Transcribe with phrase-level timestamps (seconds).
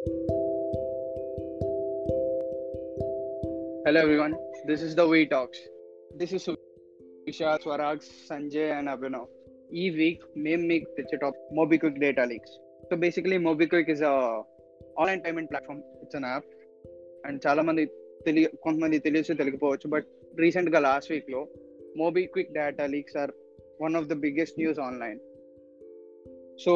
[0.00, 0.12] Hello
[3.96, 4.34] everyone,
[4.66, 5.58] this is the We Talks.
[6.16, 6.48] This is
[7.28, 9.26] Vishal, Swarag, Sanjay and Abhinav.
[9.72, 12.54] ఈ week మేము మీకు తెచ్చే top MobiKwik data leaks
[12.88, 16.48] so basically MobiKwik is online payment platform it's an app
[17.26, 17.84] and చాలా మంది
[18.26, 20.08] తెలియ కొంతమంది తెలియచ్చు తెలియకపోవచ్చు but
[20.38, 21.42] రీసెంట్గా లాస్ట్ వీక్లో
[21.96, 23.34] MobiKwik data leaks are
[23.80, 25.20] one of the biggest news online
[26.64, 26.74] so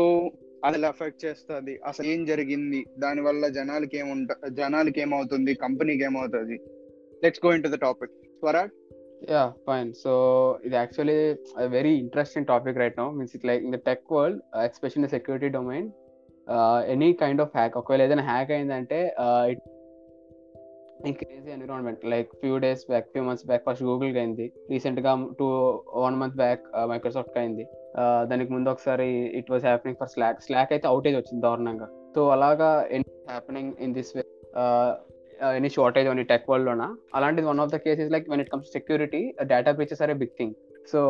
[0.64, 1.80] అది ఎలా ఎఫెక్ట్ చేస్తుంది.
[1.86, 2.86] అసలు ఏం జరిగింది?
[2.98, 5.54] దానివల్ల జనాలకి ఏముంట జనాలకి ఏమవుతుంది?
[5.54, 6.60] కంపెనీకి ఏమవుతుంది?
[7.24, 8.72] Let's go into the topic Swaraj
[9.30, 10.12] yeah fine so
[10.64, 14.58] ఇది actually very interesting topic right now means it like in the tech world world,
[14.58, 15.84] uh, especially in the security domain,
[17.66, 19.14] uh, ఒకవేళ ఏదైనా హ్యాక్ అయిందంటే
[19.50, 19.60] it
[21.18, 24.52] crazy environment like few days back few months back first గూగుల్కి అయింది.
[24.70, 25.46] రీసెంట్గా two
[25.94, 27.66] one month back మైక్రోసాఫ్ట్కి అయింది.
[28.30, 29.08] దానికి ముందు ఒకసారి
[29.38, 31.88] it was happening for Slack Slack అయితే అవుటేజ్ వచ్చింది దారుణంగా.
[32.14, 32.70] సో అలాగా
[33.32, 34.24] happening in this way
[35.58, 36.84] any shortage only tech world లోన?
[37.16, 40.34] అలాంటిది one of the cases like when it comes security data breaches are a big
[40.40, 40.54] thing
[40.92, 41.00] so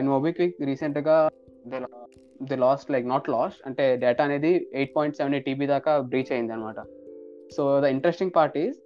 [0.00, 1.16] in MobiKwik రీసెంట్గా
[2.50, 6.32] the last like not last అంటే data అనేది eight point seven eight TB దాకా breach
[6.36, 6.80] అయింది అనమాట
[7.56, 8.78] so the interesting part is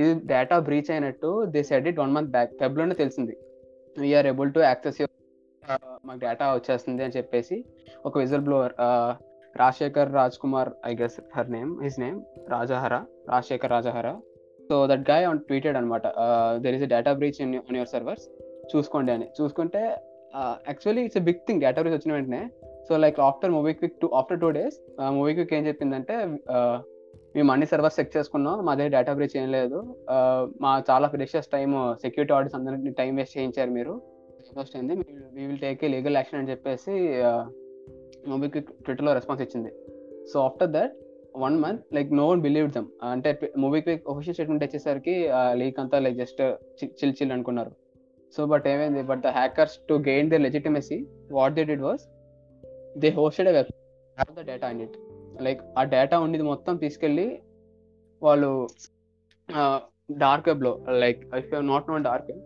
[0.00, 3.34] ఇది data breach అయినట్టు they said it one month back ఫెబ్లోనే తెలిసింది.
[3.96, 5.00] We are able to access
[6.06, 7.56] మాకు డేటా వచ్చేస్తుంది అని చెప్పేసి
[8.08, 8.14] ఒక
[8.48, 8.74] whistleblower
[9.62, 12.18] Rajashekhar Raj Kumar I guess her name his name
[12.54, 12.94] Rajahara
[13.32, 14.08] Rajashekhar Rajahara.
[14.68, 16.02] So that guy on tweeted అనమాట
[16.64, 18.24] there is a data breach in on your servers
[18.72, 19.26] చూసుకోండి అని.
[19.38, 19.82] చూసుకుంటే
[20.70, 22.42] actually it's a big thing data breach వచ్చిన వెంటనే.
[22.88, 24.78] So like after MobiKwik too after two days
[25.38, 26.14] MobiKwik ఏం చెప్పిందంటే
[27.36, 29.78] మేము అన్ని సర్వర్స్ చెక్ చేసుకున్నాం మా దగ్గర డేటా బ్రీచ్ ఏం లేదు.
[30.64, 31.70] మా చాలా ప్రెషియస్ టైం
[32.04, 33.94] సెక్యూరిటీ ఆడిట్స్ అందరినీ టైం వేస్ట్ చేయించారు మీరు.
[34.56, 34.94] వేస్ట్ అయింది.
[35.36, 36.92] We will take a legal action అని చెప్పేసి
[38.30, 39.70] మూవీకి ట్విట్టర్లో రెస్పాన్స్ ఇచ్చింది.
[40.32, 40.94] So after that
[41.36, 45.14] one month like no one believe them అంటే మూవీకి ఒఫిషియల్ స్టేట్మెంట్ వచ్చేసరికి
[45.52, 46.42] లీక్ అంతా లైక్ జస్ట్
[47.00, 47.72] చిల్ చిల్ అనుకున్నారు.
[48.36, 49.02] సో బట్ ఏమైంది?
[49.02, 50.98] But the hackers to gain the legitimacy
[51.32, 52.04] what they did was
[52.98, 53.70] they hosted a web
[54.38, 54.96] the data and it
[55.42, 57.26] like ఆ data ఉండేది మొత్తం తీసుకెళ్ళి
[58.22, 58.50] వాళ్ళు
[60.18, 60.72] డార్క్ వెబ్లో
[61.04, 62.42] like I you not known dark web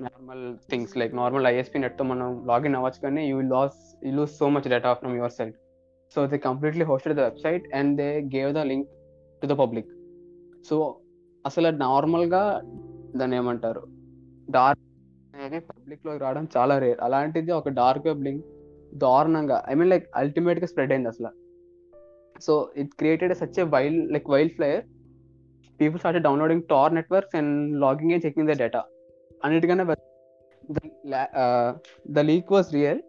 [0.00, 4.48] normal things like normal ISP నెట్తో మనం login అవ్వచ్చు కానీ you loss you lose so
[4.48, 5.54] much data from your side
[6.16, 8.88] so they completely hosted the website and they gave the link
[9.42, 9.90] to the public
[10.64, 10.76] so
[11.44, 12.42] అసలు నార్మల్గా
[13.16, 13.82] దాన్ని ఏమంటారు?
[14.48, 14.82] Dark
[15.34, 18.44] అనేది పబ్లిక్లోకి రావడం చాలా రేర్ అలాంటిది ఒక డార్క్ వెబ్ లింక్
[18.94, 21.30] దారుణంగా ఐ మీన్ లైక్ అల్టిమేట్గా స్ప్రెడ్ అయింది అసలు.
[22.40, 24.82] So it created such a wild like wild flyer
[25.80, 28.82] people start downloading Tor networks and logging and checking the data
[29.44, 29.96] అన్నిటికన్నా
[32.10, 33.02] the leak was real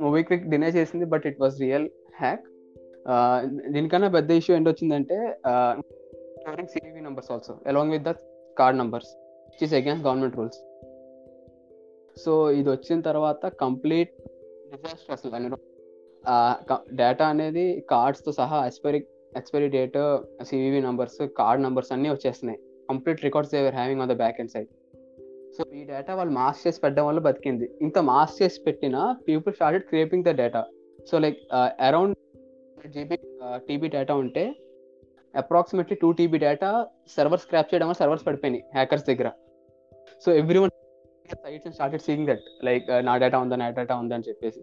[0.00, 2.44] MobiKwik Kwik deny చేసింది but it was real hack
[3.72, 5.40] దీనికన్నా పెద్ద issue ఏంటి వచ్చిందంటే
[6.64, 8.14] CVV numbers also along with the
[8.58, 9.16] card numbers
[9.62, 10.58] is against government rules
[12.24, 14.12] so ఇది వచ్చిన తర్వాత complete
[14.72, 15.56] disaster అసలు
[16.94, 19.98] డేటా అనేది కార్డ్స్తో సహా expiry expiry date
[20.42, 22.58] CVV numbers card numbers అన్నీ వచ్చేస్తున్నాయి.
[22.88, 24.68] Complete records they were having on the back and side
[25.58, 27.66] so ఈ డేటా వాళ్ళు మాస్ చేసి పెట్టడం వల్ల బతికింది.
[27.84, 28.96] ఇంత మాస్ చేసి పెట్టిన
[29.28, 30.62] people started creeping the data
[31.08, 31.38] so like
[31.86, 32.14] around
[32.94, 33.16] GB
[33.68, 34.44] TB data ఉంటే
[35.34, 36.70] approximately two TB data
[37.16, 39.28] servers scrap చేయడం వల్ల సర్వర్స్ పడిపోయినాయి హ్యాకర్స్ దగ్గర.
[40.24, 40.72] So every one
[41.44, 44.62] sites started seeing that like నా డేటా ఉందా నా డేటా ఉందా అని చెప్పేసి.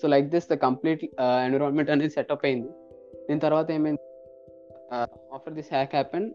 [0.00, 1.04] So like this the complete
[1.46, 2.70] environment అనేది సెటప్ అయింది.
[3.28, 4.04] దీని తర్వాత ఏమైంది?
[5.36, 6.28] After this hack happen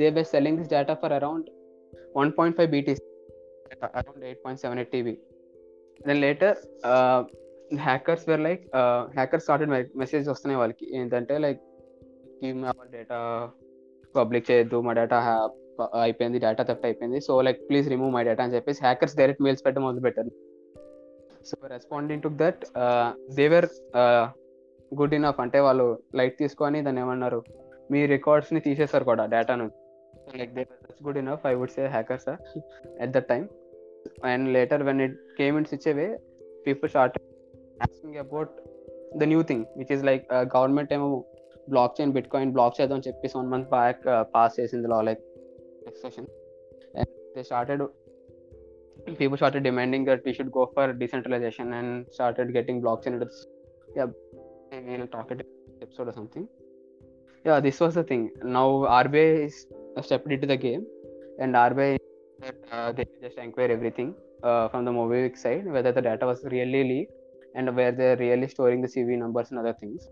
[0.00, 1.46] they by selling this data for around
[2.14, 3.00] 1.5 BTC
[3.82, 5.08] around 8.78 TB.
[6.00, 6.52] Then later,
[6.84, 7.20] uh,
[7.84, 10.86] hackers were like uh, hackers started message వస్తున్నాయి వాళ్ళకి.
[10.98, 11.62] ఏంటంటే like
[12.92, 13.18] data
[14.14, 15.18] public చేయొద్దు మా డేటా
[16.02, 17.20] అయిపోయింది డేటా థెఫ్ట్ అయిపోయింది.
[17.20, 20.30] So like please remove my data అని చెప్పేసి hackers direct mails పెట్టడం మొదలు పెట్టారు
[21.48, 22.62] so responding to that
[23.34, 23.68] they were
[24.92, 27.40] good enough అంటే వాళ్ళు లైట్ తీసుకొని దాన్ని ఏమన్నారు
[27.92, 29.78] మీ రికార్డ్స్ని తీసేస్తారు కూడా డేటా నుంచి
[30.41, 32.39] like they were that's good enough i would say hackers are
[33.03, 33.47] at that time
[34.31, 36.09] and later when it came in such a way
[36.67, 37.21] people started
[37.87, 38.49] asking about
[39.21, 41.09] the new thing which is like uh, government ఏమో
[41.73, 44.03] block chain bitcoin block చేద్దాం చెప్పేసి one month back
[44.35, 45.21] pass చేసింది law like
[46.03, 46.29] session
[46.99, 47.83] and they started
[49.19, 53.13] people started demanding that we should go for decentralization and started getting blockchain
[53.97, 54.09] yeah
[54.87, 55.41] we'll talk it
[55.85, 56.43] episode or something
[57.46, 58.22] yeah this was the thing.
[58.42, 58.68] Now
[59.04, 59.66] RBI is
[60.06, 60.84] stepped into the game
[61.38, 61.98] and RBI
[62.72, 66.82] uh, they just inquire everything uh, from the Mobivic side whether the data was really
[66.90, 67.12] leaked
[67.54, 70.08] and where they're really storing the cv numbers and other things.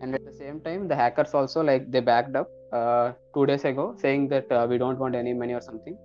[0.00, 3.64] And at the same time the hackers also like they backed up uh, two days
[3.64, 5.96] ago saying that uh, we don't want any money or something.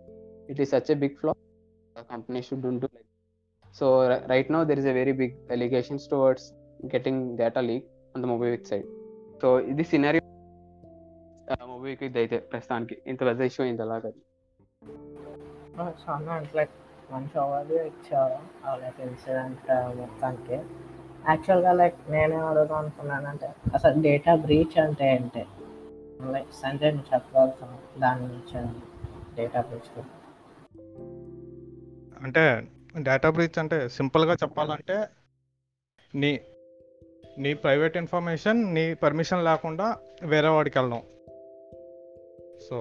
[0.47, 1.33] It is such a big flaw.
[1.95, 3.05] The company shouldn't do like
[3.71, 6.53] so ri- right now there is a very big allegations towards
[6.89, 7.83] getting data leak
[8.15, 8.87] on the mobile side
[9.43, 10.21] so ఇది scenario
[11.65, 14.11] మూవీకి ఇది అయితే ప్రస్తుతానికి ఇంత పెద్ద issue అయింది అలాగా.
[15.81, 16.69] చాలా లైక్
[17.11, 18.67] మంచి ఓవర్వ్యూ ఇచ్చారు.
[18.67, 20.53] ఆ లైక్ ఇన్సిడెంట్ మొత్తానికి.
[21.29, 25.45] యాక్చువల్గా లైక్ నేనే అడుగుదాం అనుకున్నానంటే అసలు డేటా బ్రీచ్ అంటే ఏంటి?
[26.31, 28.81] లైక్ సంజయ్ నువ్వు చెప్పగలుగుతాను దాని గురించి
[29.35, 30.03] డేటా బ్రీచ్
[32.23, 32.67] అంటే
[32.97, 35.07] డేటా బ్రీచ్ అంటే సింపుల్గా చెప్పాలంటే
[36.15, 36.39] నీ
[37.37, 39.87] నీ ప్రైవేట్ ఇన్ఫర్మేషన్ నీ పర్మిషన్ లేకుండా
[40.23, 41.01] వేరే వాడికి వెళ్ళడం.
[42.67, 42.75] సో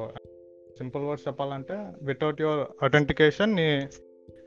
[0.78, 3.68] సింపుల్ వర్డ్స్ చెప్పాలంటే వితౌట్ యువర్ అథెంటికేషన్ నీ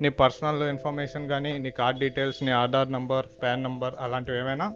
[0.02, 4.68] నీ పర్సనల్ ఇన్ఫర్మేషన్ కానీ నీ కార్డ్ డీటెయిల్స్ నీ ఆధార్ నంబర్ పాన్ నంబర్ అలాంటివి ఏమైనా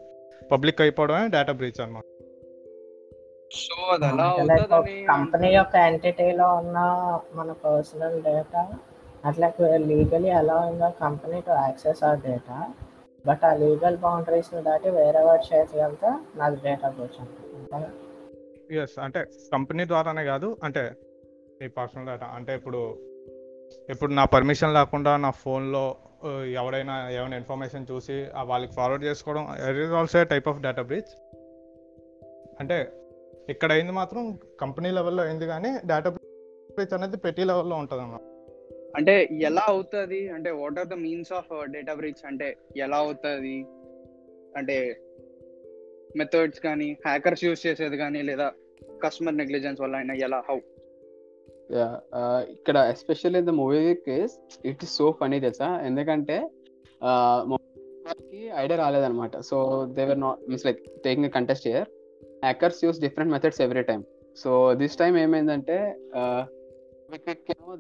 [0.52, 2.04] పబ్లిక్ అయిపోవడమే డేటా బ్రీచ్ అనమాట
[3.52, 6.78] సో అది కంపెనీ యొక్క ఎంటిటీలో ఉన్న
[7.36, 8.62] మన పర్సనల్ డేటా
[9.26, 9.48] అట్లా
[9.86, 12.58] legally allowing company to access ఆ డేటా
[13.28, 17.24] బట్ ఆ లీగల్ బౌండరీస్ని దాటి వేరే వాడు వెళ్తే నాకు డేటా అవ్వచ్చు
[18.84, 20.96] ఎస్ అంటే కంపెనీ ద్వారానే కాదు అంటే
[21.62, 22.98] ఈ పర్సనల్ డేటా అంటే ఇప్పుడు
[23.90, 25.96] ఇప్పుడు నా పర్మిషన్ లేకుండా నా ఫోన్లో
[26.54, 31.14] ఎవడైనా ఏమైనా ఇన్ఫర్మేషన్ చూసి వాళ్ళకి ఫార్వర్డ్ చేసుకోవడం it is also type of data breach
[32.60, 32.92] అంటే
[33.50, 38.33] ఇక్కడ అయింది మాత్రం కంపెనీ లెవెల్లో అయింది కానీ డేటా బ్రీచ్ అనేది పెట్టి లెవెల్లో ఉంటుంది అన్నమాట
[38.98, 39.14] అంటే
[39.50, 40.20] ఎలా అవుతుంది?
[40.36, 42.48] అంటే what are the means of data breach అంటే
[42.78, 43.56] ఎలా అవుతుంది?
[44.58, 44.78] అంటే
[46.18, 48.48] మెథడ్స్ కానీ హ్యాకర్స్ యూస్ చేసేది కానీ లేదా
[49.04, 50.40] కస్టమర్ నెగ్లిజెన్స్ వల్ల అయినా ఎలా?
[50.50, 50.60] హౌ
[52.54, 54.34] ఇక్కడ especially the Mobi case
[54.70, 55.70] it is so funny తెలుసా?
[55.88, 56.38] ఎందుకంటే
[58.62, 59.34] idea రాలేదన్నమాట.
[59.50, 59.58] So
[60.00, 61.88] they were not means like taking contest year
[62.46, 64.04] hackers use different methods every time
[64.44, 64.52] so
[64.82, 65.78] this time ఏమైందంటే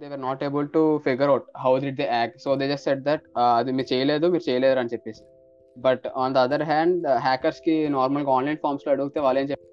[0.01, 3.03] they were not able to figure out how did they act so they just set
[3.09, 3.23] that
[3.59, 5.23] అది మీరు చేయలేదు మీరు చేయలేరు అని చెప్పేసి.
[5.77, 9.69] But on the other hand హ్యాకర్స్కి నార్మల్గా online ఫామ్స్లో అడిగితే వాళ్ళు ఏం చెప్పారు?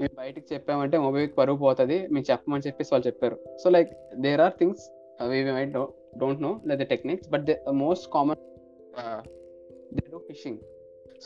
[0.00, 3.36] మేము బయటికి చెప్పామంటే మొబైల్ పరుగు పోతుంది మేము చెప్పమని చెప్పేసి వాళ్ళు చెప్పారు.
[3.62, 3.90] So like
[4.24, 4.84] there are things
[5.32, 5.72] we might
[6.22, 8.42] don't know like the techniques but the most common
[9.98, 10.60] they do phishing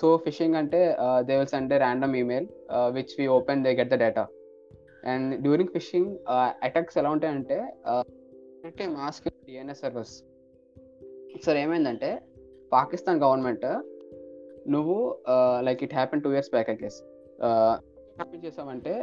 [0.01, 0.81] so phishing అంటే
[1.29, 2.47] they will send random email
[2.99, 4.25] which we open they get the data
[5.05, 6.11] and during phishing
[6.63, 7.59] attacks ఎలా ఉంటాయంటే
[8.89, 10.17] mask DNS servers
[11.45, 12.23] sir ఏమైందంటే
[12.73, 13.67] Pakistan government
[14.69, 15.23] నువ్వు
[15.61, 17.03] like it happen two years back I guess
[18.19, 18.95] happy చేసామంటే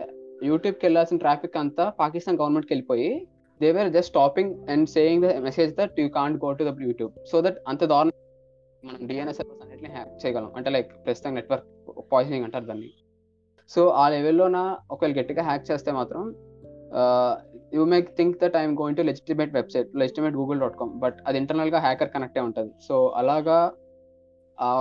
[0.43, 3.27] యూట్యూబ్కి వెళ్ళాల్సిన traffic అంతా పాకిస్తాన్ గవర్నమెంట్కి వెళ్ళిపోయి
[3.61, 7.13] they where just stopping and saying the message that you can't go to the YouTube
[7.31, 8.13] so that అంత దారుణం
[8.83, 10.51] మనం డిఎన్ఎస్ సర్వర్స్ అన్నింటినీ హ్యాక్ చేయగలం.
[10.55, 11.65] అంటే లైక్ ప్రస్తుతం నెట్వర్క్
[12.11, 12.89] పాయిజనింగ్ అంటారు దాన్ని.
[13.73, 14.57] సో ఆ లెవెల్లోన
[14.93, 16.21] ఒకవేళ గట్టిగా హ్యాక్ చేస్తే మాత్రం
[17.75, 21.37] you make think that I'm going to legitimate website legitimate Google dot com but అది
[21.41, 22.71] ఇంటర్నల్గా హ్యాకర్ కనెక్టే ఉంటుంది.
[22.87, 23.57] సో అలాగా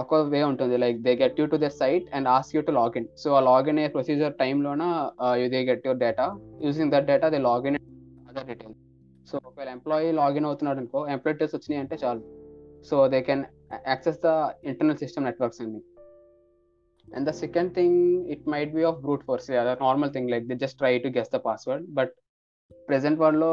[0.03, 0.77] ఒక వే ఉంటుంది.
[0.85, 3.79] Like they get you to the site and ask you to login so ఆ login
[3.81, 4.85] అయ్యే procedure టైంలోన
[5.43, 6.27] you they get your data
[6.67, 7.77] using that data they login
[8.31, 8.81] other details
[9.31, 12.23] so ఒకవేళ employee login అవుతున్నాడు అనుకో employee details వచ్చినాయి అంటే చాలు.
[12.89, 13.45] So they can
[13.91, 14.31] access the
[14.71, 15.81] internal system networks అన్ని.
[17.09, 17.99] And the second thing
[18.35, 19.51] it might be of brute force
[19.87, 22.13] normal thing like they just try to guess the password but
[22.89, 23.51] present వరల్డ్లో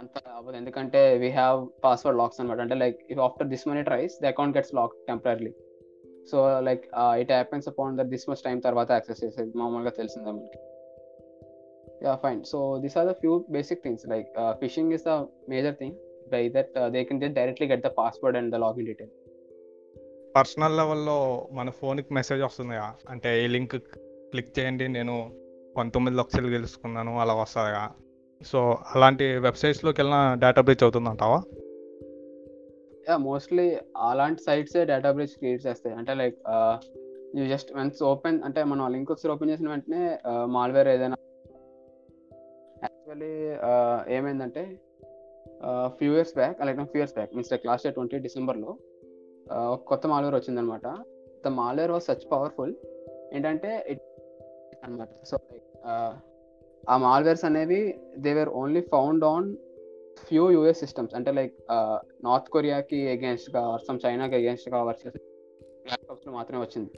[0.00, 0.56] అంత అవ్వదు.
[0.56, 4.56] ఎందుకంటే we have password locks అనమాట అంటే like if after this many tries the account
[4.56, 5.52] gets lock temporary
[6.30, 6.84] so like
[7.22, 9.52] it happens upon that this much time తర్వాత access చేసేది.
[9.58, 10.60] మామూలుగా తెలిసిందే మనకి.
[12.04, 14.28] Yeah fine so these are the few basic things like
[14.62, 15.14] phishing is the
[15.48, 15.96] major thing
[16.32, 19.12] by that they can just directly get the password and the login detail
[20.36, 21.16] personal లెవెల్లో
[21.52, 22.76] మన ఫోన్కి message వస్తుంది
[23.10, 23.76] అంటే ఈ లింక్
[24.32, 25.14] క్లిక్ చేయండి నేను
[25.76, 27.82] పంతొమ్మిది లక్షలు గెలుచుకున్నాను అలా వస్తుందిగా
[28.46, 28.60] సో
[28.94, 31.38] అలాంటి వెబ్సైట్స్లోకి వెళ్ళిన డేటా బ్రీచ్ అవుతుందంటావా?
[33.08, 35.94] యా మోస్ట్లీ అలాంటి సైట్స్ డేటా బ్రీచ్ క్రియేట్ చేస్తాయి.
[35.96, 36.36] అంటే like
[37.36, 40.02] you just once open అంటే మనం లింక్ ఒకసారి ఓపెన్ చేసిన వెంటనే
[40.46, 41.16] మాల్వేర్ ఏదైనా
[42.82, 43.32] యాక్చువల్లీ
[44.16, 44.64] ఏమైందంటే
[45.98, 48.72] few years back like few years back means like last year twenty డిసెంబర్లో
[49.72, 50.86] ఒక కొత్త మాల్వేర్ వచ్చిందనమాట.
[51.44, 52.72] The malware was such powerful
[53.34, 54.02] ఏంటంటే ఇట్
[54.84, 55.08] అనమాట.
[55.30, 55.36] సో
[56.92, 57.80] ఆ మాల్వేర్స్ అనేవి
[58.24, 59.48] they were only found on
[60.28, 61.54] few US systems అంటే లైక్
[62.26, 65.20] నార్త్ కొరియాకి అగేన్స్ట్గా ఆర్ సమ్ చైనాకి అగేన్స్ట్గా వర్క్ చేసే
[65.88, 66.92] ల్యాప్టాప్స్ మాత్రమే వచ్చింది.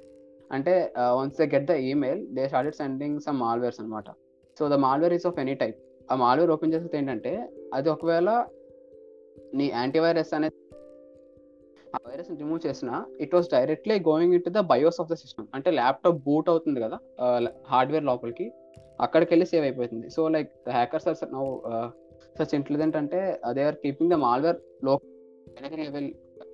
[0.50, 0.74] అంటే
[1.18, 4.08] once they get the email they started sending some malwares అనమాట.
[4.58, 5.78] So the malware is of any type
[6.12, 7.32] ఆ మాల్వేర్ ఓపెన్ చేసేది ఏంటంటే
[7.76, 8.30] అది ఒకవేళ
[9.58, 10.56] నీ యాంటీవైరస్ అనేది
[11.94, 15.70] ఆ వైరస్ రిమూవ్ చేసిన it was directly going into the BIOS of the system అంటే
[15.70, 16.98] ల్యాప్టాప్ బూట్ అవుతుంది కదా
[17.68, 18.46] హార్డ్వేర్ లోపలికి
[19.00, 21.44] అక్కడికి వెళ్ళి సేవ్ అయిపోతుంది so like the hackers are now
[22.38, 23.20] such intelligent అంటే
[23.56, 24.94] దే ఆర్ కీపింగ్ ద మాల్వేర్లో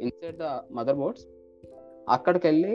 [0.00, 1.24] ఇన్సైడ్ ద మదర్ బోర్డ్స్
[2.08, 2.74] అక్కడికి వెళ్ళి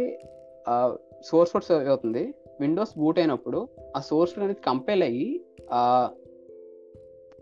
[1.21, 2.23] సోర్స్ కోడ్ సేవ్ అవుతుంది.
[2.61, 3.59] విండోస్ బూట్ అయినప్పుడు
[3.95, 5.27] ఆ సోర్స్ అనేది కంపైల్ అయ్యి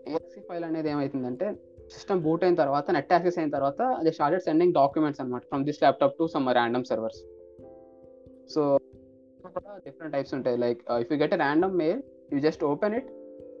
[0.08, 1.46] ఏఎక్సీ ఫైల్ అనేది ఏమవుతుందంటే
[1.92, 5.80] సిస్టమ్ బూట్ అయిన తర్వాత నెట్ యాక్సెస్ అయిన తర్వాత అది స్టార్టెడ్ సెండింగ్ డాక్యుమెంట్స్ అనమాట from this
[5.84, 7.20] laptop to some random servers.
[8.54, 8.60] So
[9.56, 10.56] కూడా డిఫరెంట్ టైప్స్ ఉంటాయి.
[10.64, 12.00] Like if you get random mail
[12.32, 13.08] you just open it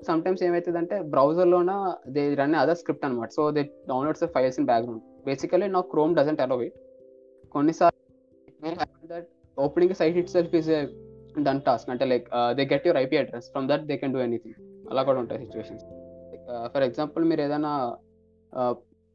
[0.24, 1.72] sometimes ఏమవుతుందంటే బ్రౌజర్లోన
[2.16, 6.42] దే రన్ అదర్ స్క్రిప్ట్ అనమాట so they downloads files in background basically నా Chrome doesn't
[6.46, 6.76] allow it
[7.54, 9.28] కొన్నిసార్లు that
[9.58, 10.70] opening site itself is
[11.46, 12.26] done task అంటే like
[12.58, 14.58] they get your IP address from that they can do anything
[14.90, 15.84] అలా కూడా ఉంటాయి situations
[16.74, 17.72] for example మీరు ఏదైనా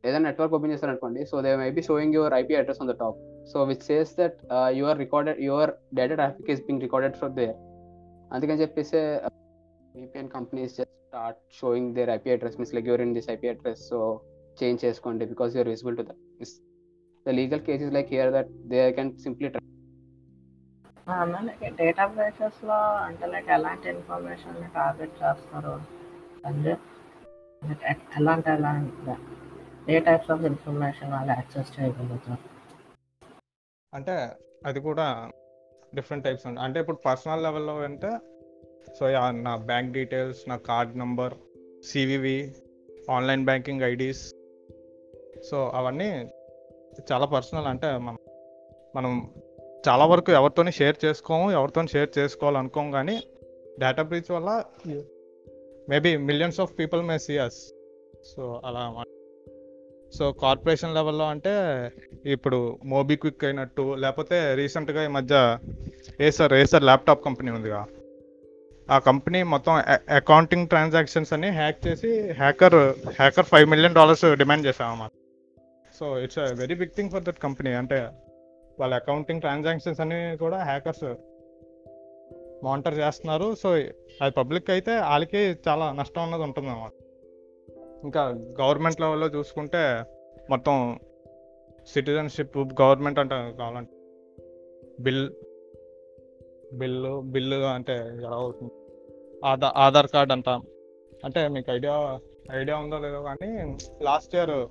[0.03, 3.17] ఏదైనా network open చేస్తారనుకోండి so they may be showing your IP address on the top
[3.51, 4.37] so which says that
[4.77, 7.57] your recorded your data traffic is being recorded from there
[8.31, 8.99] అందుకని చెప్పేసి
[9.95, 13.83] VPN companies just start showing their IP address means like your in this IP address
[13.89, 13.99] so
[14.57, 16.21] change చేసుకోండి because you're visible to that
[17.25, 19.49] the legal cases like here that they can simply
[21.47, 25.73] like data బేసెస్లో అంటే like ఎలాంటి information target చేస్తారు?
[26.45, 26.73] అంటే
[27.61, 29.13] ఎలాంటి ఎలాంటి
[29.91, 32.41] ఏ types of information వాళ్ళు access చేయగలుగుతారు?
[33.93, 34.15] అంటే
[34.65, 35.31] అది కూడా
[35.95, 38.11] డిఫరెంట్ టైప్స్ ఉంటాయి అంటే ఇప్పుడు పర్సనల్ లెవెల్లో అంటే
[38.99, 41.33] సో నా బ్యాంక్ డీటెయిల్స్ నా card number
[41.83, 42.53] CVV
[43.09, 44.33] online banking IDs
[45.49, 46.09] so అవన్నీ
[47.11, 48.17] చాలా పర్సనల్ అంటే మనం
[48.95, 49.31] మనం
[49.89, 53.23] చాలా వరకు ఎవరితోని షేర్ చేసుకోము ఎవరితో షేర్ చేసుకోవాలనుకోము కానీ
[53.79, 54.49] డేటా బ్రీచ్ వల్ల
[55.89, 57.59] maybe millions of people may sees
[58.35, 59.03] so అలా
[60.17, 61.53] సో కార్పొరేషన్ లెవెల్లో అంటే
[62.25, 65.59] ఇప్పుడు మోబిక్విక్ అయినట్టు లేకపోతే రీసెంట్గా ఈ మధ్య
[66.21, 67.85] ఏసర్ ఏసర్ ల్యాప్టాప్ కంపెనీ ఉందిగా.
[68.89, 69.73] ఆ కంపెనీ మొత్తం
[70.15, 72.75] అకౌంటింగ్ ట్రాన్సాక్షన్స్ అన్ని హ్యాక్ చేసి hacker
[73.19, 75.11] hacker five million dollars demand చేసామన్నమాట
[75.99, 77.99] so it's a very big thing for that company అంటే
[78.79, 81.05] వాళ్ళ అకౌంటింగ్ ట్రాన్సాక్షన్స్ అన్ని కూడా హ్యాకర్స్
[82.63, 83.55] మానిటర్ చేస్తున్నారు.
[83.55, 83.69] సో
[84.21, 85.37] అది పబ్లిక్ అయితే వాళ్ళకి
[85.67, 86.91] చాలా నష్టం అన్నది ఉంటుంది అన్నమాట
[88.03, 88.23] ఇంకా
[88.61, 90.03] గవర్నమెంట్ లెవెల్లో చూసుకుంటే
[90.49, 90.99] మొత్తం
[91.87, 93.91] సిటిజన్షిప్ గవర్నమెంట్ అంటే కావాలంటే
[94.99, 95.29] బిల్
[96.73, 98.73] బిల్లు బిల్లు అంటే ఎలా అవుతుంది?
[99.45, 100.49] ఆధార్ ఆధార్ కార్డ్ అంట.
[101.25, 102.19] అంటే మీకు ఐడియా
[102.51, 104.67] ఐడియా ఉందో లేదో కానీ లాస్ట్ ఇయర్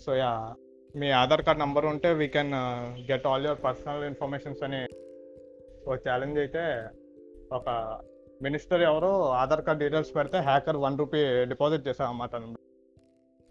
[0.00, 0.54] సో యా
[0.96, 2.54] మీ ఆధార్ కార్డ్ నెంబర్ ఉంటే we can
[3.10, 4.86] get all your personal informations అని
[5.86, 6.64] ఒక ఛాలెంజ్ అయితే
[7.52, 7.68] ఒక
[8.42, 11.20] మినిస్టర్ ఎవరో ఆధార్ కార్డ్ డీటెయిల్స్ పెడితే హ్యాకర్ వన్ రూపీ
[11.52, 12.36] డిపాజిట్ చేశాం అన్నమాట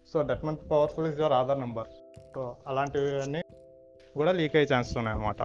[0.08, 1.90] so that month powerful is your Aadhaar number
[2.34, 3.42] so అలాంటివి అన్నీ
[4.16, 5.42] కూడా లీక్ అయ్యే ఛాన్సెస్ ఉన్నాయి అన్నమాట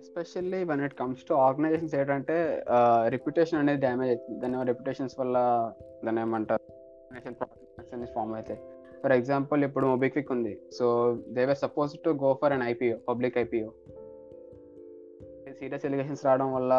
[0.00, 2.36] especially when it comes to organizations ఏంటంటే
[2.74, 4.38] uh, రెప్యుటేషన్ అనేది డ్యామేజ్ అవుతుంది.
[4.42, 5.36] దాని రెప్యుటేషన్స్ వల్ల
[6.04, 6.64] దాన్ని ఏమంటారు?
[8.14, 8.54] ఫామ్ అయితే
[9.04, 10.58] ఫర్ ఎగ్జాంపుల్ ఇప్పుడు మొబిక్విక్ ఉంది.
[10.72, 13.68] So they were supposed to go for an IPO public IPO
[15.60, 16.72] serious allegations రావడం వల్ల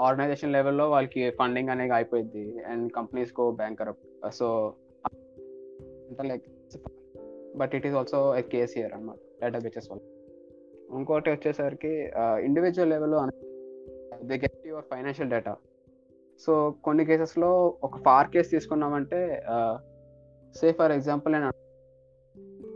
[0.00, 3.80] ఆర్గనైజేషన్ లెవెల్లో వాళ్ళకి ఫండింగ్ అనేది అయిపోయింది and companies co bank
[4.30, 4.74] so
[6.24, 6.42] like
[7.56, 10.02] but it is also a case year అనమాట డేటా బేచెస్ వల్ల.
[10.96, 13.18] ఇంకోటి వచ్చేసరికి ఇండివిజువల్ లెవెల్లో
[14.22, 15.56] they get your financial data
[16.40, 19.42] so కొన్ని కేసెస్లో ఒక ఫార్ కేస్ తీసుకున్నామంటే
[20.54, 21.50] సే ఫర్ ఎగ్జాంపుల్ నేను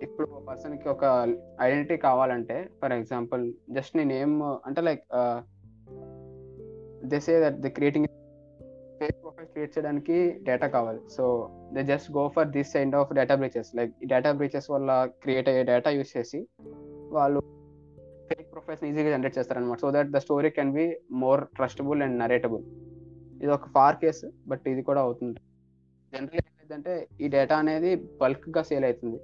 [0.03, 1.05] ఇప్పుడు ఒక పర్సన్కి ఒక
[1.61, 5.05] ఐడెంటిటీ కావాలంటే ఫర్ ఎగ్జాంపుల్ జస్ట్ నేను ఏం అంటే like
[7.05, 8.07] they say that the creating
[9.01, 11.01] fake profile create చేయడానికి డేటా కావాలి.
[11.11, 15.05] So they just go for this kind of data breaches like ఈ డేటా బ్రీచెస్ వల్ల
[15.23, 16.49] క్రియేట్ అయ్యే డేటా యూస్ చేసి
[17.11, 17.41] వాళ్ళు
[18.29, 22.63] ఫేక్ ప్రొఫైల్స్ ఈజీగా జనరేట్ చేస్తారనమాట so that the story can be more trustable and narratable
[23.43, 25.41] ఇది ఒక ఫార్ కేసు బట్ ఇది కూడా అవుతుంది.
[26.13, 26.41] జనరల్
[26.73, 29.19] ఏమైందంటే ఈ డేటా అనేది బల్క్గా సేల్ అవుతుంది.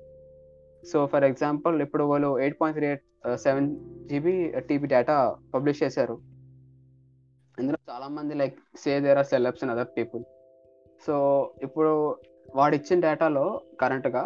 [0.90, 3.04] సో ఫర్ ఎగ్జాంపుల్ ఇప్పుడు వాళ్ళు eight point three eight
[3.44, 3.68] seven
[4.10, 4.34] GB
[4.68, 5.14] TB data
[5.54, 6.16] publish చేశారు.
[7.60, 10.22] ఇందులో చాలా మంది like say there are celebs and other people.
[11.06, 11.14] So
[11.66, 11.92] ఇప్పుడు
[12.58, 13.46] వాడు ఇచ్చిన డేటాలో
[13.82, 14.24] కరెంట్గా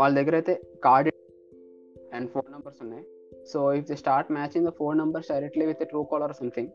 [0.00, 0.54] వాళ్ళ దగ్గర అయితే
[0.86, 1.08] కార్డ్
[2.16, 3.04] అండ్ ఫోన్ నెంబర్స్ ఉన్నాయి.
[3.52, 5.82] So if the start matching the phone numbers directly with
[6.12, 6.70] Truecaller something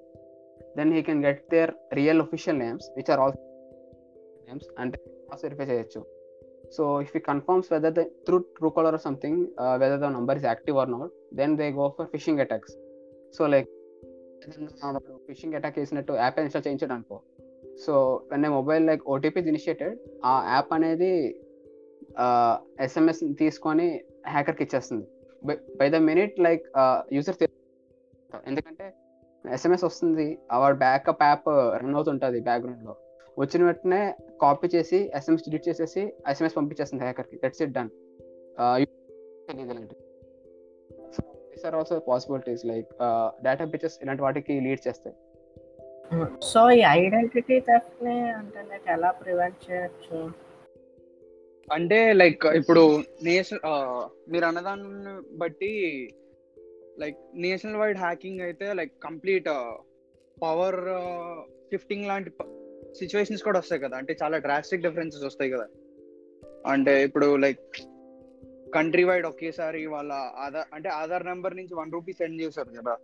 [0.80, 3.36] then he can get their real official names which are all
[4.50, 5.00] names అంటే
[5.44, 6.02] వెరిఫై చేయొచ్చు.
[6.76, 8.38] సో ఇఫ్ ఈ confirms whether the through
[8.76, 9.40] Truecaller or something
[9.82, 12.76] whether the number is active or not then they go for phishing attacks
[13.38, 13.70] so like
[15.30, 17.18] phishing attack చేసినట్టు app install చేయించాడు అనుకో.
[17.86, 17.94] So
[18.32, 21.12] when a mobile like OTP initiated ఆ app అనేది
[22.86, 23.88] SMS తీసుకొని
[24.34, 25.06] హ్యాకర్కి ఇచ్చేస్తుంది.
[25.80, 26.64] By the minute like
[27.18, 27.38] user
[28.50, 28.86] ఎందుకంటే
[29.46, 30.28] SMS వస్తుంది
[30.62, 31.50] వాడు బ్యాకప్ యాప్
[31.82, 32.96] రన్ అవుతుంటుంది బ్యాక్గ్రౌండ్లో
[33.40, 34.02] వచ్చిన వెంటనే
[34.44, 36.02] కాపీ చేసి ఎస్ఎంఎస్ డిలీట్ చేసేసి
[36.32, 37.38] ఎస్ఎంఎస్ పంపించేస్తుంది హ్యాకర్కి.
[37.44, 37.92] దట్స్ ఇట్ డన్
[39.50, 39.96] తెలియదు ఇలాంటి
[41.16, 42.90] so these are also possibilities like
[43.46, 45.16] data breaches ఇలాంటి వాటికి లీడ్ చేస్తాయి.
[46.52, 50.20] సో ఈ ఐడెంటిటీ థెఫ్ట్ని అంటే లైక్ ఎలా ప్రివెంట్ చేయొచ్చు?
[51.68, 52.84] అంటే లైక్ ఇప్పుడు
[53.28, 53.64] నేషనల్
[54.34, 55.72] మీరు అన్నదాన్ని బట్టి
[57.02, 59.50] లైక్ నేషనల్ వైడ్ హ్యాకింగ్ అయితే లైక్ కంప్లీట్
[60.38, 60.80] పవర్
[61.72, 62.32] షిఫ్టింగ్ లాంటి
[63.02, 63.96] సిచ్యువేషన్స్ కూడా వస్తాయి కదా.
[64.02, 65.68] అంటే చాలా డ్రాస్టిక్ డిఫరెన్సెస్ వస్తాయి కదా.
[66.74, 67.64] అంటే ఇప్పుడు లైక్
[68.76, 70.14] కంట్రీ వైడ్ ఒకేసారి వాళ్ళ
[70.46, 72.96] ఆధార్ అంటే ఆధార్ నెంబర్ నుంచి వన్ రూపీ సెండ్ చేశారు కదా.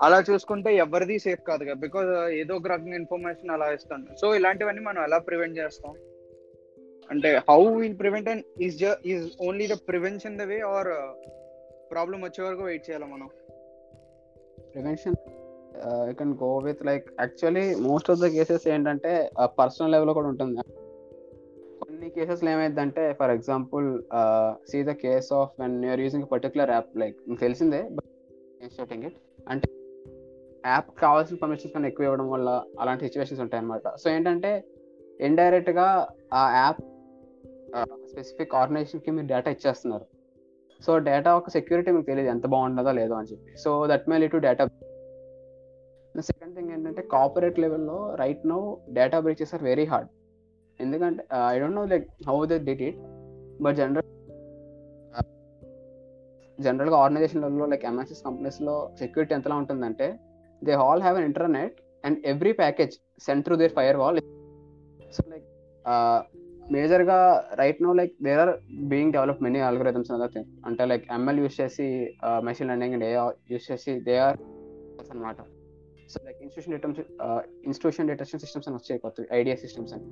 [0.00, 1.78] అలా చూసుకుంటే ఎవరిది సేఫ్ కాదు కదా.
[1.86, 5.92] బికాజ్ uh, ఏదో ఒక రకంగా ఇన్ఫర్మేషన్ అలా ఇస్తాను సో ఇలాంటివన్నీ మనం ఎలా ప్రివెంట్ చేస్తాం?
[7.10, 8.78] అంటే how will prevent and is
[9.12, 10.90] is only the prevention the way or
[11.92, 13.28] problem వచ్చే వరకు వెయిట్ చేయాలి మనం?
[14.74, 15.18] Prevention
[16.08, 20.28] you can go with like actually most of the cases ఏంటంటే uh, పర్సనల్ లెవెల్లో కూడా
[20.32, 20.56] ఉంటుంది.
[21.82, 23.86] కొన్ని కేసెస్ ఏమైందంటే for example
[24.70, 28.08] see the case of when you're using particular app like మీకు తెలిసిందే బట్
[29.08, 29.18] ఇట్
[29.52, 29.68] అంటే
[30.64, 32.48] యాప్ కావాల్సిన పర్మిషన్స్ కన్నా ఎక్కువ ఇవ్వడం వల్ల
[32.80, 34.50] అలాంటి సిచ్యువేషన్స్ ఉంటాయి అనమాట సో ఏంటంటే
[35.20, 35.86] ఇండైరెక్ట్గా
[36.40, 36.80] ఆ యాప్
[38.10, 40.06] స్పెసిఫిక్ ఆర్గనైజేషన్కి మీరు డేటా ఇచ్చేస్తున్నారు.
[40.80, 43.50] సో డేటా ఒక సెక్యూరిటీ మీకు తెలియదు ఎంత బాగుంటుందో లేదో అని చెప్పి.
[43.64, 44.64] So that may lead to data
[46.14, 48.58] second thing ఏంటంటే కార్పొరేట్ లెవెల్లో right now
[48.90, 50.08] data breaches are very hard
[50.80, 52.98] ఎందుకంటే I don't know like how they did it
[53.62, 54.06] but general
[56.58, 60.08] జనరల్గా ఆర్గనైజేషన్లలో లైక్ ఎంఎస్ఎస్ కంపెనీస్లో సెక్యూరిటీ ఎంతలా ఉంటుందంటే
[60.62, 64.18] they all have an internet and every package send through their firewall
[65.12, 65.46] so like
[66.72, 67.18] మేజర్గా
[67.54, 68.52] right now like there are
[68.88, 71.88] being develop many algorithms other thing అంటే like ML use చేసి
[72.42, 73.14] machine learning and A
[73.54, 74.38] use చేసి they are
[75.10, 75.38] అనమాట
[76.10, 77.00] so like institution datums
[77.64, 80.06] institution detection systems అని వచ్చాయి కొత్త idea systems అని.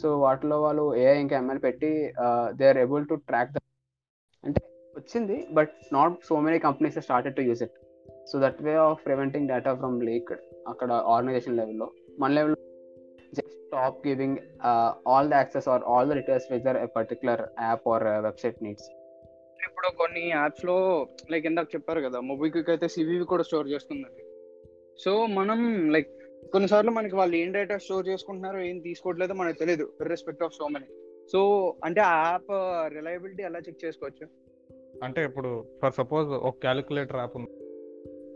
[0.00, 1.90] So వాటిలో వాళ్ళు ఏఐ ఇంకా ఎంఎల్ పెట్టి
[2.52, 3.58] they are able to track the
[4.44, 4.60] అంటే
[4.96, 7.76] వచ్చింది but not so many companies started to use it
[8.26, 10.32] so that way of preventing data from leak
[10.66, 12.58] అక్కడ ఆర్గనైజేషన్ లెవెల్లో మన లెవెల్లో
[13.32, 14.38] just stop giving
[15.12, 18.88] all the access or all the writers with a particular app or website needs
[19.60, 20.76] ఇప్పుడు కొన్ని యాప్స్లో
[21.32, 24.23] like ఇందాక చెప్పారు కదా మొబైల్కి అయితే సివివి కూడా స్టోర్ చేస్తుందండి
[25.02, 25.58] సో మనం
[25.94, 26.10] లైక్
[26.52, 30.88] కొన్నిసార్లు మనకి వాళ్ళు ఏం డేటా స్టోర్ చేసుకుంటున్నారో ఏం తీసుకోవట్లేదో మనకు తెలియదు respect of so many
[31.32, 31.40] so
[31.86, 32.50] అంటే ఆ యాప్
[32.96, 34.24] రిలయబిలిటీ ఎలా చెక్ చేసుకోవచ్చు?
[35.06, 35.50] అంటే ఇప్పుడు
[35.82, 37.50] ఫర్ సపోజ్ ఒక క్యాలిక్యులేటర్ యాప్ ఉంది.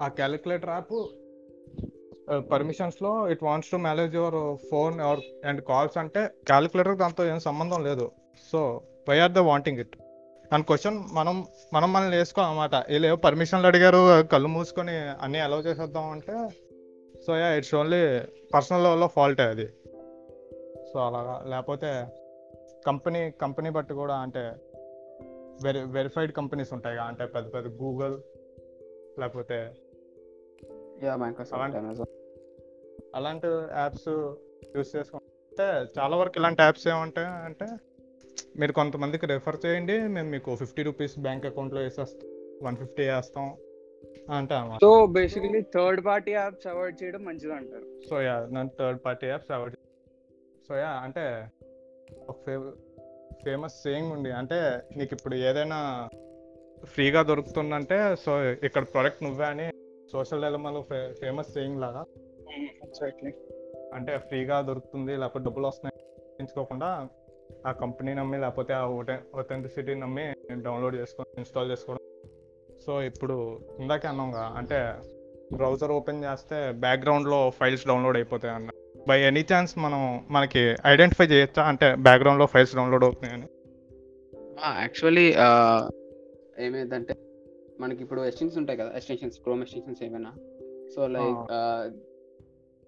[0.05, 0.95] ఆ calculator app
[2.53, 4.39] పర్మిషన్స్లో it wants to manage your
[4.71, 8.07] phone or and calls అంటే క్యాలిక్యులేటర్ దాంతో ఏం సంబంధం లేదు.
[8.53, 8.61] So
[9.11, 9.97] why are the wanting it
[10.53, 12.75] and question మనం మనం మనల్ని వేసుకోవాలన్నమాట.
[12.75, 16.49] వీళ్ళు పర్మిషన్లు అడిగారు కళ్ళు మూసుకొని అన్నీ అలౌ చేసేద్దాం అంటే
[17.27, 18.21] so yeah it's only
[18.55, 19.67] personal లెవెల్లో ఫాల్టే అది.
[20.93, 22.07] సో అలాగా లేకపోతే
[22.87, 24.53] కంపెనీ కంపెనీ బట్టి కూడా అంటే
[25.63, 28.21] వెరి వెరిఫైడ్ కంపెనీస్ ఉంటాయి అంటే పెద్ద పెద్ద గూగుల్
[29.21, 29.75] లేకపోతే
[33.15, 34.09] అలాంటి యాప్స్
[34.77, 37.67] యూస్ చేసుకుంటే చాలా వరకు ఇలాంటి యాప్స్ ఏమంటాయి అంటే
[38.59, 42.29] మీరు కొంతమందికి రెఫర్ చేయండి మేము మీకు ఫిఫ్టీ రూపీస్ బ్యాంక్ అకౌంట్లో వేసేస్తాం
[42.63, 43.47] వన్ ఫిఫ్టీ వేస్తాం
[44.29, 49.27] అంటే so basically third party apps avoid చేయడం మంచిది అంటారు సో యా నేను third party
[49.27, 49.77] apps avoid
[50.69, 51.25] so yeah అంటే
[52.29, 52.37] ఒక
[53.45, 54.31] ఫేమస్ సేయింగ్ ఉంది.
[54.31, 54.59] అంటే
[54.97, 55.79] నీకు ఇప్పుడు ఏదైనా
[56.85, 58.33] ఫ్రీగా దొరుకుతుందంటే సో
[58.65, 59.67] ఇక్కడ ప్రొడక్ట్ నువ్వే అని
[60.13, 60.81] సోషల్ డెలమాలో
[61.21, 62.03] ఫేమస్ సేయింగ్ లాగా.
[62.87, 63.33] ఎగ్జాక్ట్లీ
[63.95, 65.99] అంటే ఫ్రీగా దొరుకుతుంది లేకపోతే డబ్బులు వస్తున్నాయి
[66.41, 66.89] ఎంచుకోకుండా
[67.67, 68.85] ఆ కంపెనీ నమ్మి లేకపోతే ఆ
[69.35, 70.25] ఒథెంటిసిటీ నమ్మి
[70.63, 72.05] డౌన్లోడ్ చేసుకొని ఇన్స్టాల్ చేసుకోవడం.
[72.87, 74.95] సో ఇప్పుడు ఇందాకే అన్నాంగా అంటే
[75.57, 78.71] బ్రౌజర్ ఓపెన్ చేస్తే బ్యాక్గ్రౌండ్లో ఫైల్స్ డౌన్లోడ్ అయిపోతాయి అన్న.
[79.09, 81.63] బై ఎనీ ఛాన్స్ మనం మనకి ఐడెంటిఫై చేయొచ్చా?
[81.63, 83.47] అంటే బ్యాక్గ్రౌండ్లో ఫైల్స్ డౌన్లోడ్ అవుతున్నాయని.
[84.81, 85.35] యాక్చువల్లీ
[86.65, 87.15] ఏమైందంటే
[87.81, 90.31] మనకి ఇప్పుడు ఎక్స్టెన్షన్స్ ఉంటాయి కదా ఎక్స్టెన్షన్స్ క్రోమ్ ఎక్స్టెన్షన్స్ ఏమైనా.
[90.95, 91.43] సో లైక్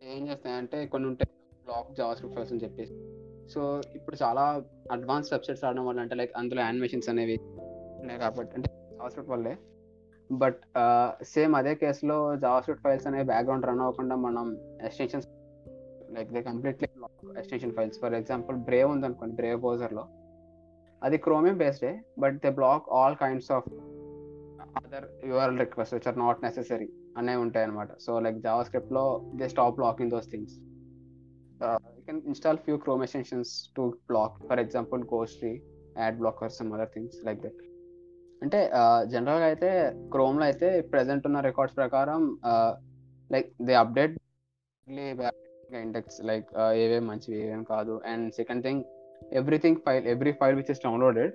[0.04, 1.30] ఏం చేస్తాయంటే కొన్ని ఉంటాయి
[1.64, 2.94] బ్లాక్ జావా స్క్రిప్ట్ ఫైల్స్ అని చెప్పేసి.
[3.54, 7.38] సో ఇప్పుడు చాలా అడ్వాన్స్ వెబ్సైట్స్ రావడం వల్ల అంటే లైక్ అందులో యానిమేషన్స్ అనేవి
[8.00, 9.56] ఉన్నాయి కాబట్టి అంటే జావాస్క్రిప్ట్ వల్లే.
[10.32, 10.60] బట్
[11.24, 15.28] సేమ్ అదే కేసులో జావాస్క్రిప్ట్ ఫైల్స్ అనేవి బ్యాక్గ్రౌండ్ రన్ అవ్వకుండా మనం extensions
[16.12, 16.88] like they completely
[17.38, 20.08] extension files for example Brave ఉంది అనుకోండి బ్రేవ్ బ్రౌజర్లో
[21.02, 23.68] అది Chromium బేస్డే but they block all kinds of
[24.76, 29.48] other URL request which are not necessary అనేవి ఉంటాయి అనమాట సో లైక్ జావా స్క్రిప్ట్లో they
[29.48, 30.54] stop blocking those things
[31.62, 35.52] you can install few Chrome extensions to block for example Ghostery
[36.02, 37.60] ad blockers some other things like that
[38.42, 38.58] అంటే
[39.12, 39.70] జనరల్గా అయితే
[40.14, 42.22] క్రోమ్లో అయితే ప్రెసెంట్ ఉన్న రికార్డ్స్ ప్రకారం
[43.30, 44.14] like they update
[45.82, 46.48] index like
[46.84, 47.94] ఏవేం మంచివి ఏవేం కాదు.
[48.10, 48.82] And second thing
[49.40, 51.34] everything file every file which is downloaded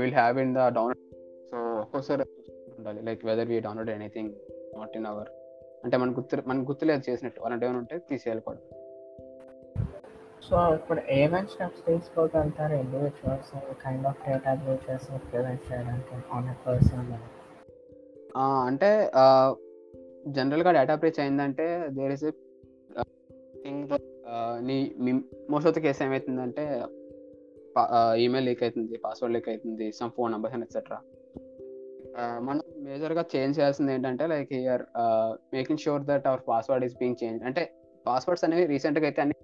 [0.00, 1.02] will have in the download
[1.50, 2.24] so ఒక్కోసారి
[2.78, 3.00] ఉండాలి.
[3.08, 4.32] Like whether we download anything
[4.76, 5.30] not in our
[5.84, 7.40] అంటే మనకు గుర్తు మనకు గుర్తులేదు చేసినట్టు.
[7.46, 8.60] అలాంటి ఏమైనా ఉంటే తీసేయాలి కూడా.
[10.48, 13.52] సో ఇప్పుడు ఏమేమి steps తీసుకోగలుగుతారు individuals
[13.84, 17.12] kind of data breaches prevent చేయడానికి ఆన్ ఎ పర్సన్
[18.66, 18.90] అంటే
[20.28, 22.24] జనరల్గా డేటా బ్రీచ్ అయిందంటే దేర్ ఇస్
[23.64, 23.92] థింగ్
[24.60, 25.12] నీ
[25.50, 26.64] మోస్ట్ ఆఫ్ ద కేసు ఏమవుతుందంటే
[28.16, 30.98] ఈమెయిల్ లీక్ అవుతుంది పాస్వర్డ్ లీక్ అవుతుంది some phone numbers and etcetera
[32.38, 34.84] మనం మేజర్గా చేంజ్ చేయాల్సింది ఏంటంటే like you're
[35.54, 37.74] making sure that our password is being change అంటే
[38.06, 39.36] పాస్వర్డ్స్ అనేవి రీసెంట్గా అయితే అన్ని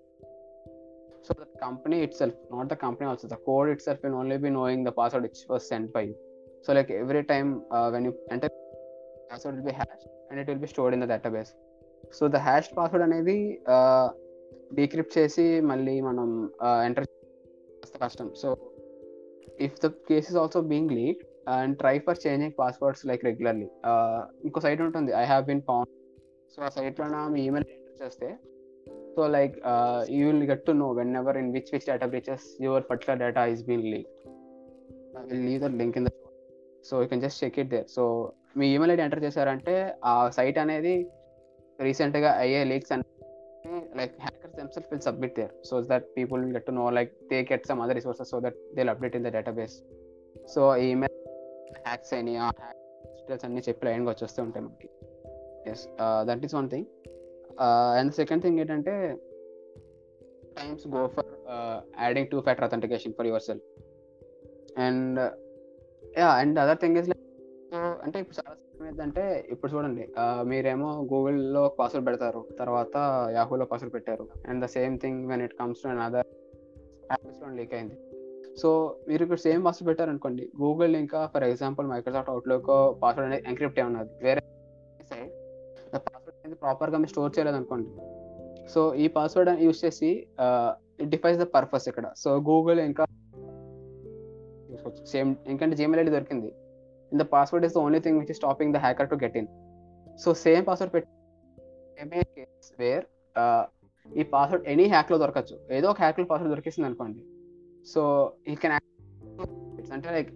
[1.26, 4.80] so the company itself not the company also the code itself it only be knowing
[4.88, 6.16] the password which was sent by you.
[6.64, 8.50] So like every time uh, when you enter
[9.30, 11.52] password will be hashed and it will be stored in the database.
[12.16, 13.36] So the hash password అనేది
[13.74, 14.06] uh,
[14.78, 16.28] decrypt చేసి మళ్ళీ మనం
[16.66, 17.06] uh, enter
[18.02, 18.28] కష్టం.
[18.42, 18.48] So
[19.66, 21.20] if the case is also being leak
[21.56, 23.68] and try for changing passwords like regularly
[24.48, 25.12] ఇంకో site ఉంటుంది.
[25.22, 25.90] I have been found
[26.54, 28.28] so ఆ సైట్లో మీ ఈమెయిల్ ఎంటర్ చేస్తే
[29.16, 29.54] so like
[30.10, 33.44] you will get to know when ever in which which data breaches your particular data
[33.46, 34.10] is been leak
[35.18, 36.12] I will leave the link in the
[36.84, 38.02] so you can just check it there so
[38.56, 39.74] me email ID enter చేశారంటే
[40.04, 40.94] ఆ site అనేది
[41.78, 43.04] రీసెంట్గా అయ్యే leaks అని
[43.96, 47.38] like hackers themselves will submit there so that people will get to know like they
[47.52, 49.76] get some other resources so that they update in the database
[50.54, 51.18] so email
[51.86, 54.88] hacks అయినాయి ఆ details అన్ని చెప్పి లైన్గా వచ్చేస్తూ ఉంటాయి మనకి.
[55.70, 55.84] Yes
[56.22, 56.86] that is one thing
[57.60, 59.16] and second thing ఏంటంటే
[60.56, 61.26] times go for
[62.02, 63.64] adding two factor authentication for yourself
[64.80, 65.20] and
[66.18, 67.22] yeah and other thing is like
[67.74, 70.08] అంటే ఇప్పుడు చాలా ఏంటంటే ఇప్పుడు చూడండి
[70.42, 72.96] మీరేమో గూగుల్లో పాస్వర్డ్ పెడతారు తర్వాత
[73.32, 74.28] యాహూలో పాస్వర్డ్ పెట్టారు.
[74.48, 76.26] And the same thing when it comes to other
[77.10, 77.96] యాప్స్లో లీక్ అయింది
[78.56, 82.68] సో మీరు ఇప్పుడు సేమ్ పాస్వర్డ్ పెట్టారు అనుకోండి గూగుల్ ఇంకా for example Microsoft Outlook
[83.02, 84.10] password అనేది ఎంక్రిప్ట్ ఉన్నది.
[84.24, 84.40] వేరే
[85.10, 85.30] సైడ్
[85.94, 87.90] పాస్వర్డ్ అనేది ప్రాపర్గా మీరు స్టోర్ చేయలేదు అనుకోండి
[88.72, 90.10] సో ఈ పాస్వర్డ్ యూస్ చేసి
[91.02, 92.06] ఇట్ డిఫైన్స్ ద పర్పస్ ఇక్కడ.
[92.22, 93.04] సో గూగుల్ ఇంకా
[95.12, 96.50] సేమ్ ఎందుకంటే జీమెయిల్ ఐడి దొరికింది.
[97.12, 99.48] In the password is the only thing which is stopping the hacker to get in
[100.22, 101.10] so same password పెట్టి
[102.36, 103.04] case where
[104.06, 105.56] ఈ password any హ్యాక్లో దొరకచ్చు.
[105.78, 107.20] ఏదో ఒక హ్యాక్లో పాస్వర్డ్ దొరికిస్తుంది అనుకోండి.
[107.92, 108.02] సో
[108.52, 108.74] ఈ కెన్
[109.96, 110.30] అంటే లైక్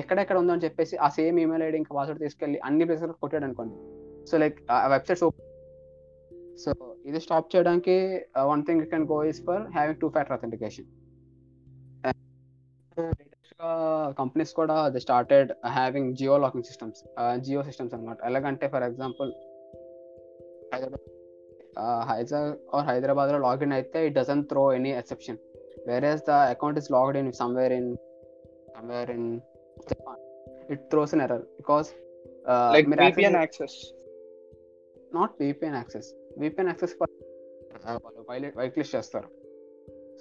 [0.00, 3.76] ఎక్కడెక్కడ ఉందో అని చెప్పేసి ఆ సేమ్ ఈమెయిల్ ఐడి ఇంకా పాస్వర్డ్ తీసుకెళ్ళి అన్ని ప్లేసెస్ కొట్టాడు అనుకోండి.
[4.28, 5.24] సో లైక్ ఆ వెబ్సైట్స్
[6.64, 6.70] సో
[7.04, 7.96] ఇది స్టాప్ చేయడానికి
[8.50, 10.86] one thing you can go is for having two factor authentication
[14.18, 17.00] companies కూడా they started having geo locking systems
[17.40, 19.30] geo systems అనమాట ఎలాగంటే for example
[20.74, 21.04] Hyderabad
[22.10, 25.38] Hyderabad or హైదరాబాద్లో login అయితే it doesn't throw any exception
[26.10, 27.90] whereas the account is logged in somewhere in
[28.76, 29.28] somewhere in
[29.90, 30.20] Japan
[30.74, 31.90] it throws in error because
[32.74, 33.76] like VPN access
[35.16, 36.08] not VPN access.
[36.42, 39.28] VPN access వాళ్ళు వైలెట్ white list చేస్తారు.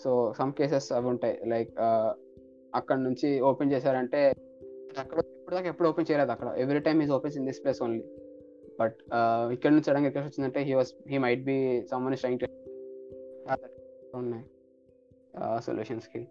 [0.04, 1.36] So some cases అవి ఉంటాయి.
[1.54, 1.72] Like
[2.80, 4.22] అక్కడ నుంచి open చేశారంటే
[5.02, 6.50] అక్కడ ఇప్పుడు దాకా ఎప్పుడు ఓపెన్ చేయలేదు అక్కడ.
[6.64, 8.04] Every time is open in this place only
[8.80, 8.98] but
[9.56, 11.58] ఇక్కడ నుంచి సడన్గా ఎక్కడ వచ్చిందంటే he was he might be
[11.92, 12.48] someone trying to
[14.22, 14.46] ఉన్నాయి.
[15.68, 16.22] సొల్యూషన్స్కి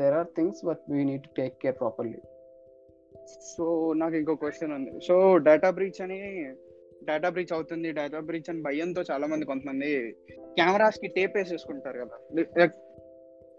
[0.00, 2.20] there are things but we need to take care properly
[3.52, 3.64] so
[4.00, 4.92] నాకు ఇంకో క్వశ్చన్ ఉంది.
[5.06, 5.14] సో
[5.48, 6.18] డేటా బ్రీచ్ అని
[7.10, 9.90] డేటా బ్రీచ్ అవుతుంది డేటా బ్రీచ్ అని భయంతో చాలా మంది కొంతమంది
[10.58, 12.16] కెమెరాస్కి టేప్ వేసేసుకుంటారు కదా.
[12.60, 12.76] Like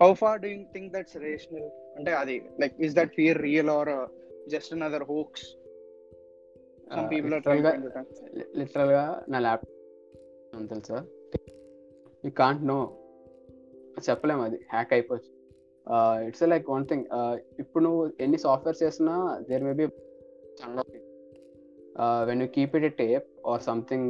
[0.02, 3.94] how far do think that's rational అంటే అది like is that fear real or
[4.56, 5.46] just another hoax
[8.60, 10.98] లిటరల్గా నా ల్యాప్టాప్ తెలుసా?
[12.24, 12.78] యూ కాంట్ నో
[14.10, 15.32] చెప్పలేము అది హ్యాక్ అయిపోవచ్చు.
[16.28, 17.06] ఇట్స్ లైక్ వన్ థింగ్
[17.64, 19.16] ఇప్పుడు నువ్వు ఎన్ని సాఫ్ట్వేర్స్ చేసినా
[19.50, 19.86] there may be
[22.29, 24.09] when you keep it a tape or something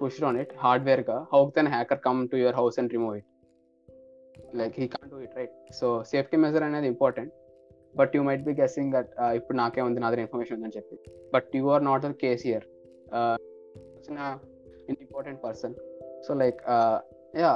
[0.00, 3.28] pushed on it hardware గా how can hacker come to your house and remove it
[4.60, 7.32] like he can do it right so safety measure అనేది important
[8.00, 10.96] but you might be guessing that ఇప్పుడు నాకే ఉంది నా దగ్గర information ఉందని చెప్పి
[11.34, 12.66] but you are not the case here
[14.94, 15.74] important person
[16.26, 16.60] so like
[17.42, 17.52] yeah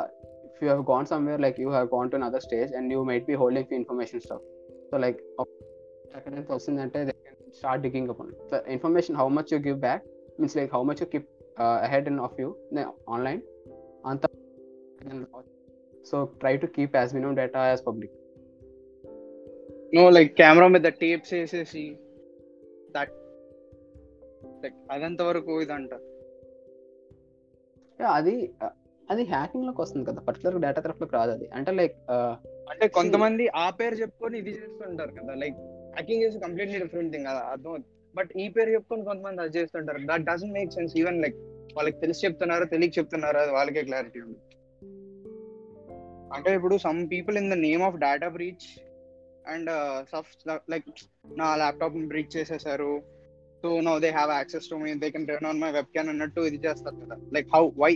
[0.57, 3.27] if you have gone somewhere like you have gone to another stage and you might
[3.27, 4.43] be holding the information stuff
[4.91, 5.19] so like
[6.18, 7.16] ఎక్కడ వస్తుంది అంటే
[7.56, 8.22] start digging up
[8.68, 10.04] information how much you give back
[10.40, 11.30] means like how much you keep
[11.62, 12.56] ahead in of you
[13.10, 13.42] online
[14.06, 14.26] అంత
[16.06, 18.14] so try to keep as minimum data as public
[19.96, 21.98] no like camera మీద tapes వేసేసి
[22.92, 23.12] that
[24.64, 25.94] like అదంత వరకు ఇదంట.
[28.08, 28.54] అది
[29.10, 31.48] అది హ్యాకింగ్లోకి వస్తుంది కదా particular data తరఫ్ తరఫులోకి రాదు అది.
[31.48, 31.96] అంటే లైక్
[32.72, 35.56] అంటే కొంతమంది ఆ పేరు చెప్పుకొని ఇది చేస్తుంటారు కదా like
[35.96, 37.84] hacking is completely different thing కదా అర్థం
[38.16, 40.00] బట్ ఈ పేరు చెప్పుకొని కొంతమంది అది చేస్తుంటారు.
[40.06, 41.36] That doesn't make sense even like
[41.76, 44.40] వాళ్ళకి తెలిసి చెప్తున్నారు తెలియక చెప్తున్నారు అది వాళ్ళకే క్లారిటీ ఉంది.
[46.36, 48.68] అంటే ఇప్పుడు some people in the name of data breach
[49.48, 49.70] and
[50.72, 50.90] like
[51.38, 52.92] నా ల్యాప్టాప్ బ్రీచ్ చేసేసారు.
[53.64, 56.60] So no they have access to me they can turn on my webcam అన్నట్టు ఇది
[56.68, 57.18] చేస్తారు కదా.
[57.34, 57.92] లైక్ హౌ వై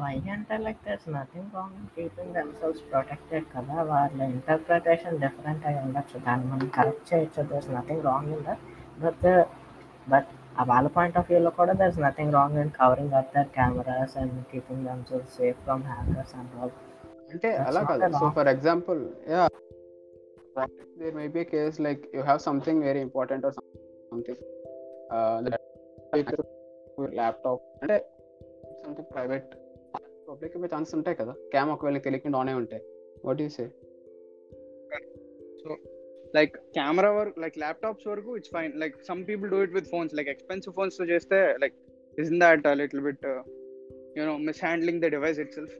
[0.00, 6.18] వై అంటే like there's nothing wrong keeping themselves protected కదా వాళ్ళ interpretation different అయి ఉండొచ్చు.
[6.18, 7.42] దాన్ని మనం కరెక్ట్ చేయొచ్చు.
[7.42, 8.64] There's nothing wrong in that
[9.04, 9.26] but
[10.08, 10.30] but
[10.70, 14.84] వాళ్ళ పాయింట్ ఆఫ్ వ్యూలో కూడా there's nothing wrong in covering up their cameras and keeping
[14.86, 16.74] themselves safe from hackers and all
[17.32, 18.16] అంటే That's అలా not కాదు.
[18.16, 18.32] a so law.
[18.34, 19.44] For example yeah
[21.00, 24.42] there may be case like you have something very important or something
[27.14, 27.96] laptop అంటే
[28.84, 29.50] something private
[30.28, 31.32] public chance ఉంటాయి కదా?
[31.54, 32.82] Cam ఒకవేళ తెలియకుండా on ఉంటాయి.
[33.24, 33.64] What you say
[36.36, 40.14] like camera వరకు like laptops వరకు it's fine like some people do it with phones
[40.14, 41.74] like expensive ఫోన్స్తో చేస్తే like
[42.18, 43.26] is in that little bit
[44.18, 45.76] you know mishandling the device itself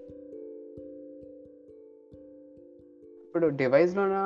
[3.27, 4.17] ఇప్పుడు device లోన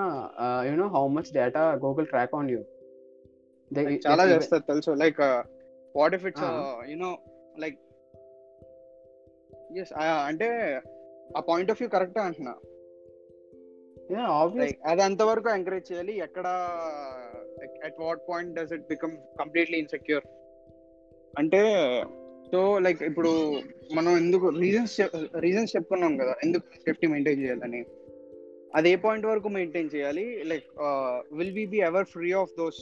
[0.71, 2.61] you know how much data Google track on you
[4.09, 4.91] చాలా చేస్తారు తెలుసు.
[4.91, 5.21] Like
[5.97, 6.45] what if it's.
[6.91, 7.19] You know
[7.59, 7.79] like
[9.77, 10.49] yes అంటే
[11.37, 12.55] ఆ point of view correct అంటున్నా.
[14.85, 16.19] అది అంతవరకు ఎంకరేజ్ చేయాలి.
[16.19, 16.47] ఎక్కడ
[17.85, 20.25] at what point does it become completely insecure
[21.39, 21.61] అంటే
[22.53, 23.33] సో లైక్ ఇప్పుడు
[23.95, 25.01] మనం ఎందుకు రీజన్స్
[25.39, 27.85] రీజన్స్ చెప్పుకున్నాం కదా ఎందుకు సేఫ్టీ మెయింటైన్ చేయాలని?
[28.75, 30.45] అది ఏ పాయింట్ వరకు మెయింటైన్ చేయాలి?
[30.45, 30.65] Like
[31.33, 32.81] will we be ever free of those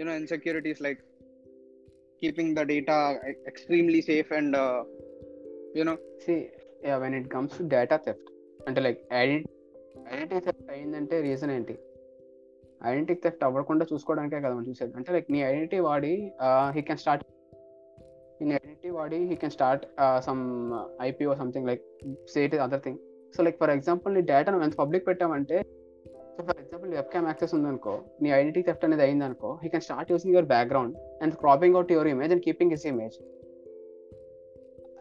[0.00, 1.00] you know insecurities like
[2.20, 4.56] keeping the data extremely safe and
[5.76, 6.34] you know see
[6.98, 8.28] when it comes to data theft
[8.68, 9.48] అంటే like ఐడెంటి
[10.12, 11.74] identity theft అయిందంటే reason ఏంటి?
[12.86, 14.92] Identity theft అవ్వకుండా చూసుకోవడానికే కదా మనం చూసేది.
[14.96, 16.12] అంటే like నీ ఐడెంటిటీ వాడి
[16.70, 17.24] హీ కెన్ స్టార్ట్
[18.42, 19.84] నీ ఐడెంటిటీ వాడి he can start
[20.24, 20.42] some
[21.02, 21.82] IPO something like
[22.34, 22.98] set other thing
[23.36, 25.58] so like for example నీ డేటా నువ్వు ఎంత పబ్లిక్ పెట్టామంటే
[26.36, 30.34] so for example webcam access ఉందనుకో నీ ఐడెంటిటీ థెఫ్ట్ అనేది అయిందనుకో he can start using
[30.34, 33.18] your background and cropping out your image and keeping his image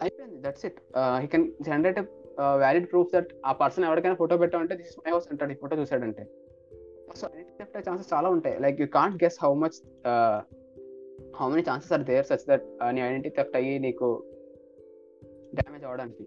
[0.03, 0.79] అయిపోయింది that's it
[1.23, 1.99] he can generate
[2.63, 6.25] valid proof that ఆ person ఎవరికైనా photo పెట్టామంటే this my house అంటాడు ఈ ఫోటో చూసాడంటే
[7.19, 8.55] so identify theft chances చాలా ఉంటాయి.
[8.63, 9.77] Like you can't guess how much
[11.39, 14.07] how many chances are there such that నీ identity theft అయ్యి నీకు
[15.59, 16.25] డ్యామేజ్ అవ్వడానికి.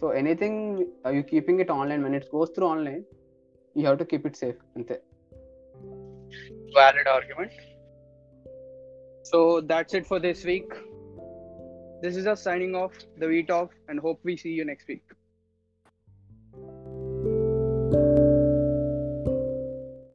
[0.00, 0.60] So anything
[1.16, 3.02] you keeping it online men it's goes through online
[3.76, 4.96] you have to keep it safe అంతే.
[6.78, 7.56] Valid argument
[9.30, 9.38] so
[9.70, 10.74] that's it for this week
[12.00, 15.02] This is us signing off the We Talk and hope we see you next week.